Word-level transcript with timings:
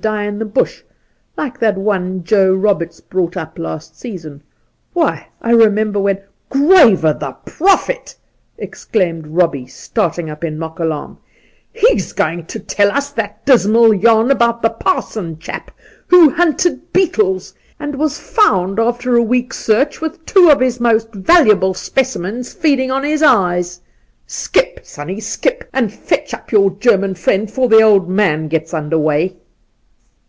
die 0.00 0.22
in 0.22 0.38
the 0.38 0.44
Bush, 0.44 0.82
like 1.36 1.58
that 1.58 1.76
one 1.76 2.22
Joe 2.22 2.54
Roberts 2.54 3.00
brought 3.00 3.36
up 3.36 3.58
last 3.58 3.98
season. 3.98 4.42
Why, 4.92 5.26
I 5.42 5.50
remember 5.50 5.98
when 5.98 6.20
''Grave 6.50 7.04
o' 7.04 7.14
the 7.14 7.32
Prophet!' 7.44 8.14
exclaimed 8.58 9.26
Robbie, 9.26 9.66
start 9.66 10.16
ing 10.16 10.30
up 10.30 10.44
in 10.44 10.56
mock 10.56 10.78
alarm;' 10.78 11.18
he's 11.88 12.12
going 12.12 12.46
to 12.46 12.60
tell 12.60 12.92
us 12.92 13.10
that 13.10 13.44
dismal 13.44 13.92
yarn 13.92 14.30
about 14.30 14.62
the 14.62 14.70
parson 14.70 15.36
chap 15.40 15.72
who 16.06 16.30
hunted 16.30 16.92
beetles, 16.92 17.52
and 17.80 17.96
was 17.96 18.20
found 18.20 18.78
after 18.78 19.16
a 19.16 19.22
week's 19.24 19.58
search 19.58 20.00
with 20.00 20.24
two 20.24 20.48
of 20.48 20.60
his 20.60 20.78
most 20.78 21.12
valuable 21.12 21.74
specimens 21.74 22.54
feeding 22.54 22.92
on 22.92 23.02
his 23.02 23.20
Sokke 23.20 23.32
41 23.32 23.44
eyes. 23.54 23.80
Skip, 24.28 24.78
sonnie, 24.84 25.20
skip! 25.20 25.68
and 25.72 25.92
fetch 25.92 26.32
up 26.32 26.52
your 26.52 26.70
German 26.70 27.16
friend 27.16 27.50
'fore 27.50 27.66
the 27.68 27.82
old 27.82 28.08
man 28.08 28.46
gets 28.46 28.72
under 28.72 28.96
way.' 28.96 29.34